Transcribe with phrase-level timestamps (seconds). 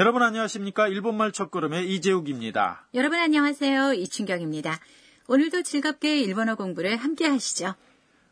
[0.00, 0.88] 여러분 안녕하십니까?
[0.88, 2.88] 일본말 첫걸음의 이재욱입니다.
[2.94, 3.92] 여러분 안녕하세요.
[3.92, 4.80] 이춘경입니다.
[5.28, 7.74] 오늘도 즐겁게 일본어 공부를 함께 하시죠.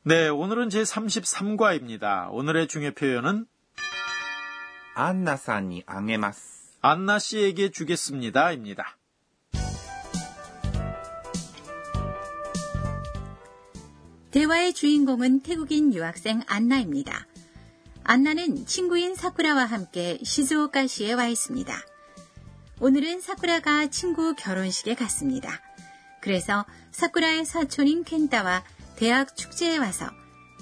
[0.02, 2.32] 네, 오늘은 제 33과입니다.
[2.32, 3.44] 오늘의 중요 표현은
[4.94, 6.78] 안나산이 앙에마스.
[6.80, 8.96] 안나 씨에게 주겠습니다입니다.
[14.30, 17.27] 대화의 주인공은 태국인 유학생 안나입니다.
[18.10, 21.78] 안나는 친구인 사쿠라와 함께 시즈오카시에 와 있습니다.
[22.80, 25.60] 오늘은 사쿠라가 친구 결혼식에 갔습니다.
[26.22, 28.64] 그래서 사쿠라의 사촌인 켄타와
[28.96, 30.06] 대학 축제에 와서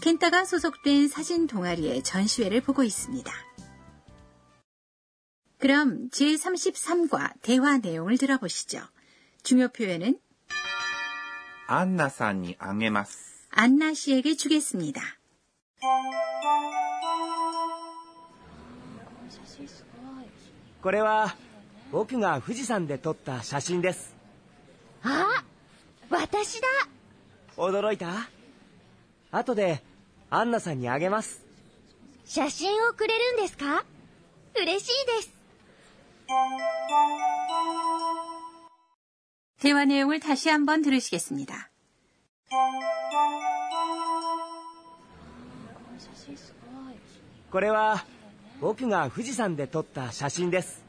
[0.03, 3.33] 켄타가 소속된 사진 동아리의 전시회를 보고 있습니다.
[5.59, 8.81] 그럼 제33과 대화 내용을 들어보시죠.
[9.45, 10.19] 중요 표현은
[11.69, 13.47] 안나 산이 앙에마스.
[13.51, 15.01] 안나 씨에게 주겠습니다.
[20.82, 21.36] これは
[21.92, 24.16] 僕が富士山で撮った写真です
[25.04, 25.44] あ
[26.10, 26.68] 私だ
[27.58, 28.30] 驚いた
[29.32, 29.84] 後で
[30.30, 31.46] アンナさんにあげます
[32.26, 33.86] 写真をくれるんですか
[34.56, 35.34] 嬉しいです
[39.62, 41.70] 대화 내용을 다시 한번 들으시겠습니다.
[47.52, 48.06] これは
[48.60, 50.84] 僕が富士山で撮った写真です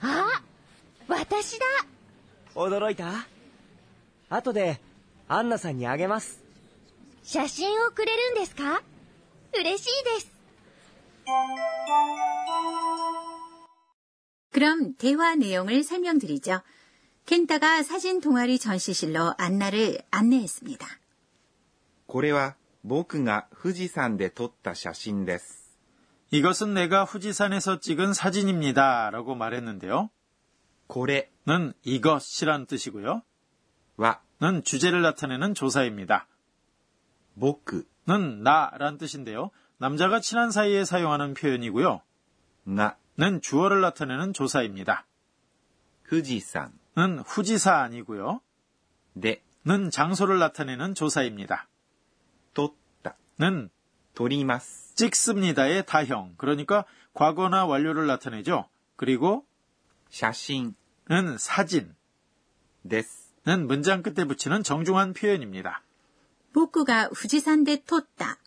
[0.00, 0.42] あ
[1.08, 1.66] 私だ
[2.54, 3.26] 驚いた
[4.28, 4.80] 後で
[5.28, 6.42] アンナさんにあげます
[7.22, 8.82] 写真をくれるんですか
[9.52, 10.32] 嬉しいです
[14.52, 16.60] 그럼 대화 내용을 설명드리죠.
[17.26, 20.86] 켄타가 사진 동아리 전시실로 안나를 안내했습니다.
[22.06, 25.63] これは僕が富士山で撮った写真です。
[26.31, 29.09] 이것은 내가 후지산에서 찍은 사진입니다.
[29.11, 30.09] 라고 말했는데요.
[30.87, 33.21] これ는 이것이란 뜻이고요.
[33.97, 36.27] は는 주제를 나타내는 조사입니다.
[37.33, 39.51] 僕는 나란 뜻인데요.
[39.77, 42.01] 남자가 친한 사이에 사용하는 표현이고요.
[42.63, 45.05] 나는 주어를 나타내는 조사입니다.
[46.03, 48.41] 후지산은 후지산이고요.
[49.13, 51.67] 네는 장소를 나타내는 조사입니다.
[52.53, 53.69] 떴다는
[54.13, 56.33] 돌리마스 찍습니다의 다형.
[56.37, 58.67] 그러니까 과거나 완료를 나타내죠.
[58.95, 59.45] 그리고
[60.09, 61.95] 샤싱은 사진.
[62.81, 65.81] 넷은 문장 끝에 붙이는 정중한 표현입니다.
[66.53, 68.37] 복구가 후지산대 텄다.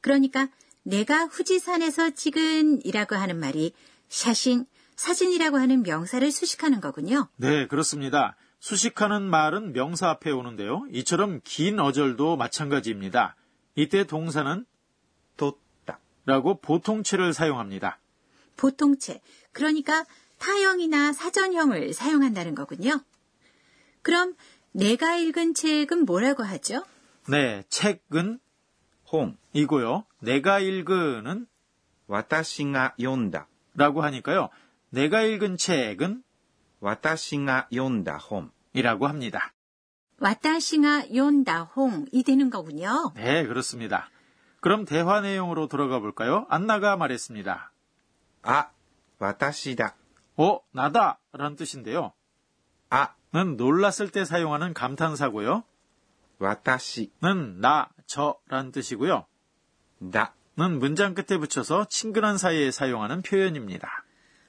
[0.00, 0.48] 그러니까
[0.82, 3.72] 내가 후지산에서 찍은이라고 하는 말이
[4.08, 4.66] 샤싱,
[4.96, 7.28] 사진이라고 하는 명사를 수식하는 거군요.
[7.36, 8.36] 네, 그렇습니다.
[8.60, 10.84] 수식하는 말은 명사 앞에 오는데요.
[10.92, 13.36] 이처럼 긴 어절도 마찬가지입니다.
[13.74, 14.64] 이때 동사는
[16.25, 17.99] 라고 보통체를 사용합니다.
[18.57, 19.21] 보통체,
[19.51, 20.05] 그러니까
[20.37, 23.01] 타형이나 사전형을 사용한다는 거군요.
[24.01, 24.35] 그럼
[24.71, 26.83] 내가 읽은 책은 뭐라고 하죠?
[27.27, 28.39] 네, 책은
[29.09, 30.05] 本、 이고요.
[30.19, 31.47] 내가 읽은은
[32.07, 34.49] 私が読んだ、 라고 하니까요.
[34.89, 36.23] 내가 읽은 책은
[36.79, 38.51] 私が読んだ本。
[38.73, 39.53] 이라고 합니다.
[40.19, 43.13] 와타시가 연다홍이 되는 거군요.
[43.15, 44.09] 네, 그렇습니다.
[44.64, 46.46] 그럼 대화 내용으로 돌아가 볼까요?
[46.48, 47.70] 안나가 말했습니다.
[48.44, 48.70] 아,
[49.18, 49.94] 와타시다.
[50.38, 52.14] 어, 나다 라는 뜻인데요.
[52.88, 55.64] 아, 는 놀랐을 때 사용하는 감탄사고요.
[56.38, 59.26] 와타시는 나, 저라는 뜻이고요.
[59.98, 64.06] 나는 문장 끝에 붙여서 친근한 사이에 사용하는 표현입니다.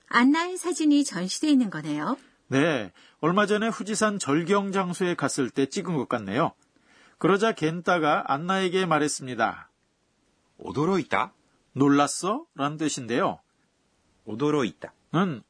[0.07, 2.15] 안나의 사진이 전시되어 있는 거네요.
[2.47, 6.53] 네, 얼마 전에 후지산 절경 장소에 갔을 때 찍은 것 같네요.
[7.17, 9.71] 그러자 겐따가 안나에게 말했습니다.
[10.58, 11.32] 驚いた
[11.74, 12.46] 놀랐어?
[12.54, 13.40] 라는 뜻인데요.
[14.26, 14.92] 驚いた。
[15.12, 15.42] 는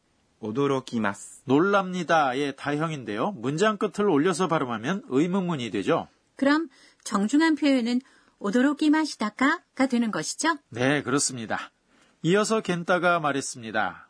[0.42, 1.42] 驚きます。
[1.46, 3.32] 놀랍니다의 다형인데요.
[3.32, 6.08] 문장 끝을 올려서 발음하면 의문문이 되죠.
[6.36, 6.68] 그럼
[7.04, 8.00] 정중한 표현은
[8.38, 10.56] 오도로기 마시다까가 되는 것이죠?
[10.70, 11.70] 네, 그렇습니다.
[12.22, 14.08] 이어서 겐타가 말했습니다.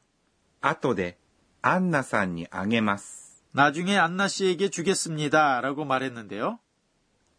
[0.63, 1.19] 後で、
[1.63, 3.43] アンナさんにあげます。
[3.53, 5.61] 나중에 안나 씨에게 주겠습니다.
[5.61, 6.59] 라고 말했는데요.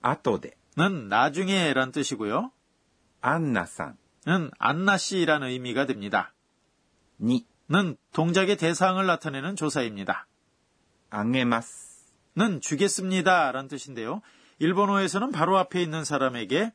[0.01, 2.51] 後で、 는 나중에 란 뜻이고요.
[3.26, 6.32] 안나산은 안나 씨라는 의미가 됩니다.
[7.20, 10.28] 니는 동작의 대상을 나타내는 조사입니다.
[11.10, 14.22] 앙에마스는 주겠습니다라는 뜻인데요.
[14.60, 16.72] 일본어에서는 바로 앞에 있는 사람에게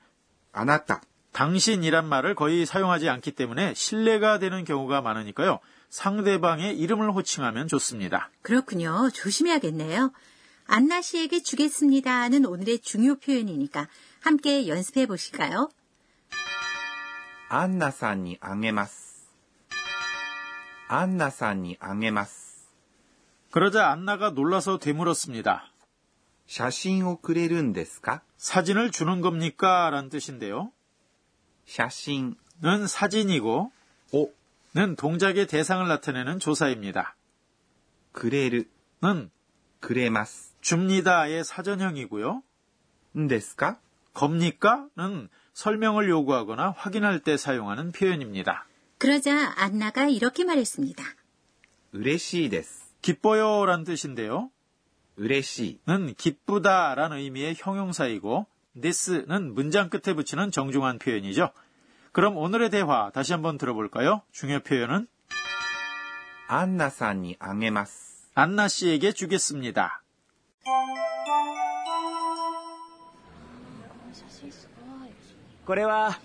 [0.52, 1.02] 안았다
[1.32, 5.60] 당신이란 말을 거의 사용하지 않기 때문에 신뢰가 되는 경우가 많으니까요.
[5.90, 8.30] 상대방의 이름을 호칭하면 좋습니다.
[8.42, 9.10] 그렇군요.
[9.14, 10.12] 조심해야겠네요.
[10.66, 13.88] 안나 씨에게 주겠습니다는 오늘의 중요 표현이니까
[14.20, 15.70] 함께 연습해 보실까요?
[17.51, 19.31] アンナさんにあげます。
[20.89, 22.69] アンナさんにあげます。
[23.51, 25.71] 그러자 안나가 놀라서 되물었습니다.
[26.47, 29.91] 写真をくれるんですか 사진을 주는 겁니까?
[29.91, 30.71] 라는 뜻인데요.
[31.67, 33.73] 写真 는 사진이고
[34.13, 34.31] を
[34.75, 37.17] 는 동작의 대상을 나타내는 조사입니다.
[38.13, 38.69] くれる、
[39.03, 39.31] 는
[39.81, 40.55] くれます。
[40.63, 42.43] 줍니다의 사전형이고요.
[43.19, 43.79] んですか
[44.15, 44.87] 겁니까?
[44.97, 48.67] 는 설명을 요구하거나 확인할 때 사용하는 표현입니다.
[48.99, 51.05] 그러자 안나가 이렇게 말했습니다.
[51.95, 52.95] 嬉しいです。
[53.03, 54.51] 기뻐요 라는 뜻인데요.
[55.19, 55.81] 嬉しい。
[55.87, 58.47] 는 기쁘다 라는 의미의 형용사이고
[58.81, 61.53] this는 문장 끝에 붙이는 정중한 표현이죠.
[62.13, 64.23] 그럼 오늘의 대화 다시 한번 들어볼까요?
[64.33, 65.07] 중요 표현은
[66.49, 68.31] アンナさんにあげます。
[68.35, 70.03] 안나 씨에게 주겠습니다.
[75.71, 76.19] これは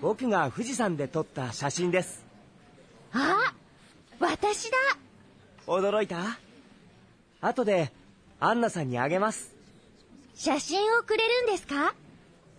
[0.00, 2.24] 僕が富士山で撮った写真です
[3.12, 3.54] あ
[4.18, 4.76] 私だ
[5.66, 6.38] 驚いた
[7.40, 7.92] 後で
[8.40, 9.54] アンナさんにあげます
[10.34, 11.94] 写真をくれるんですか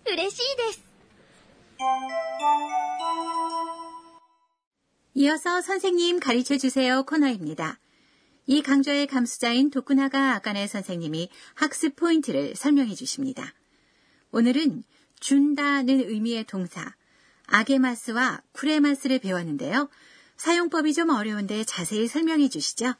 [0.05, 0.83] 嬉しいです
[5.15, 7.79] 이어서 선생님 가르쳐 주세요 코너입니다.
[8.47, 13.53] 이 강좌의 감수자인 도쿠나가 아까네 선생님이 학습 포인트를 설명해 주십니다.
[14.31, 14.83] 오늘은
[15.20, 16.94] 준다는 의미의 동사
[17.46, 19.88] 아게마스와 쿠레마스를 배웠는데요.
[20.36, 22.94] 사용법이 좀 어려운데 자세히 설명해 주시죠.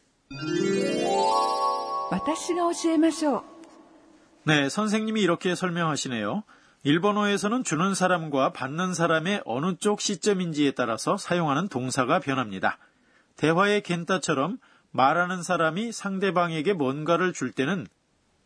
[4.44, 6.42] 네, 선생님이 이렇게 설명하시네요.
[6.84, 12.78] 일본어에서는 주는 사람과 받는 사람의 어느 쪽 시점인지에 따라서 사용하는 동사가 변합니다.
[13.36, 14.58] 대화의 겐타처럼
[14.90, 17.86] 말하는 사람이 상대방에게 뭔가를 줄 때는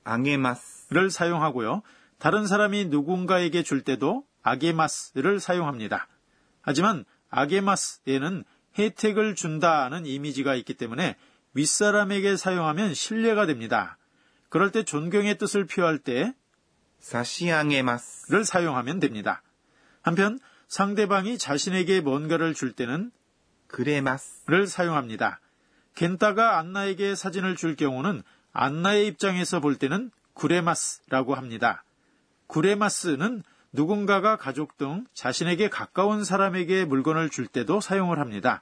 [0.05, 1.83] 아게마스를 사용하고요.
[2.23, 6.07] 다른 사람이 누군가에게 줄 때도 아게마스를 사용합니다.
[6.61, 8.45] 하지만 아게마스에는
[8.79, 11.17] 혜택을 준다는 이미지가 있기 때문에
[11.55, 13.99] 윗사람에게 사용하면 신뢰가 됩니다.
[14.51, 16.33] 그럴 때 존경의 뜻을 표할 때
[17.01, 19.43] 사시앙에마스를 사용하면 됩니다.
[20.03, 20.39] 한편
[20.69, 23.11] 상대방이 자신에게 뭔가를 줄 때는
[23.67, 25.41] 그레마스를 사용합니다.
[25.97, 28.23] 겐타가 안나에게 사진을 줄 경우는
[28.53, 31.83] 안나의 입장에서 볼 때는 구레마스라고 합니다.
[32.53, 38.61] 구레마스는 누군가가 가족 등 자신에게 가까운 사람에게 물건을 줄 때도 사용을 합니다.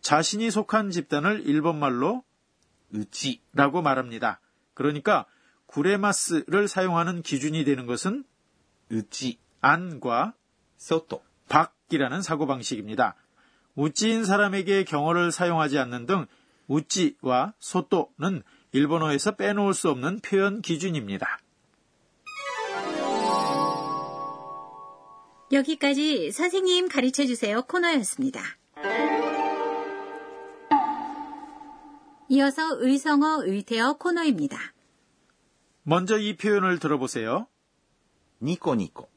[0.00, 2.22] 자신이 속한 집단을 일본말로
[2.94, 4.38] 으지라고 말합니다.
[4.74, 5.26] 그러니까
[5.66, 8.22] 구레마스를 사용하는 기준이 되는 것은
[8.92, 10.34] 으지 안과
[10.76, 13.16] 소토 밖이라는 사고방식입니다.
[13.74, 16.26] 우찌인 사람에게 경어를 사용하지 않는 등
[16.68, 21.39] 우찌와 소또는 일본어에서 빼놓을 수 없는 표현 기준입니다.
[25.52, 28.40] 여기까지 선생님 가르쳐 주세요 코너였습니다.
[32.28, 34.56] 이어서 의성어 의태어 코너입니다.
[35.82, 37.48] 먼저 이 표현을 들어보세요.
[38.40, 39.08] 니코니코.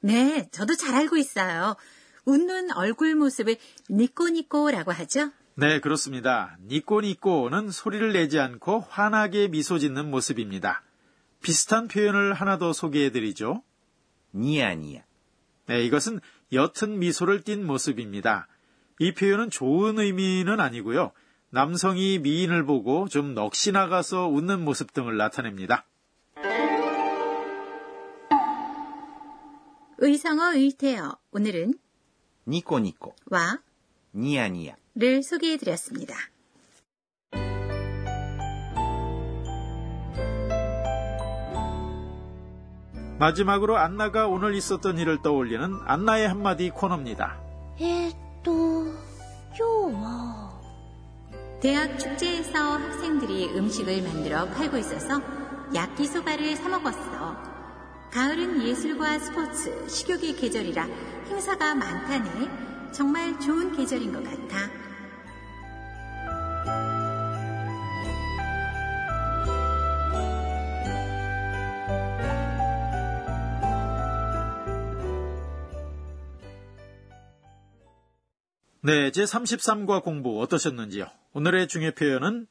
[0.00, 1.74] 네, 저도 잘 알고 있어요.
[2.26, 3.56] 웃는 얼굴 모습을
[3.90, 5.30] 니코니코라고 하죠?
[5.54, 6.58] 네, 그렇습니다.
[6.66, 10.82] 니꼬니꼬는 소리를 내지 않고 환하게 미소 짓는 모습입니다.
[11.42, 13.62] 비슷한 표현을 하나 더 소개해드리죠.
[14.34, 15.07] 니아니아.
[15.68, 16.20] 네, 이것은
[16.50, 18.48] 옅은 미소를 띤 모습입니다.
[19.00, 21.12] 이 표현은 좋은 의미는 아니고요.
[21.50, 25.86] 남성이 미인을 보고 좀 넋이 나가서 웃는 모습 등을 나타냅니다.
[29.98, 31.74] 의성어 의태어 오늘은
[32.46, 33.58] 니코니코와
[34.14, 36.14] 니아니아를 소개해드렸습니다.
[43.18, 47.36] 마지막으로 안나가 오늘 있었던 일을 떠올리는 안나의 한마디 코너입니다.
[47.80, 48.86] 에또
[49.58, 50.58] 요와 뭐.
[51.60, 55.20] 대학 축제에서 학생들이 음식을 만들어 팔고 있어서
[55.74, 57.36] 야끼소바를 사 먹었어.
[58.12, 60.84] 가을은 예술과 스포츠, 식욕의 계절이라
[61.26, 62.92] 행사가 많다네.
[62.92, 64.70] 정말 좋은 계절인 것 같아.
[78.88, 81.10] 네, 제33과 공부 어떠셨는지요?
[81.34, 82.46] 오늘의 중요 표현은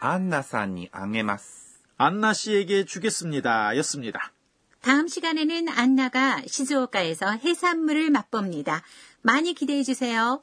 [0.00, 1.80] 안나산이 앙에마스.
[1.98, 3.76] 안나 씨에게 주겠습니다.
[3.76, 4.32] 였습니다.
[4.80, 8.82] 다음 시간에는 안나가 시즈오카에서 해산물을 맛봅니다.
[9.20, 10.42] 많이 기대해 주세요.